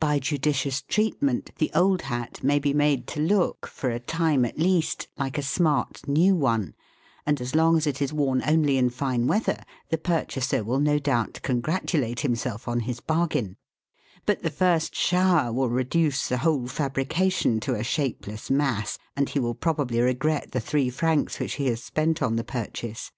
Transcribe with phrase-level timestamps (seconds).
[0.00, 4.58] By judicious treatment, the old hat may be made to look, for a time at
[4.58, 6.74] least, like a smart new one,
[7.26, 10.98] and as long as it is worn only in fine weather, the purchaser will no
[10.98, 13.58] doubt congratulate himself on his bargain;
[14.24, 19.38] but the first shower will reduce the whole fabrication to a shapeless mass, and he
[19.38, 23.12] will probably regret the three francs which he has spent on the purchase.